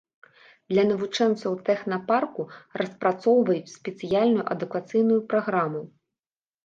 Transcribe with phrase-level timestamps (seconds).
[0.71, 2.45] Для навучэнцаў тэхнапарку
[2.83, 5.81] распрацоўваюць спецыяльную адукацыйную праграму.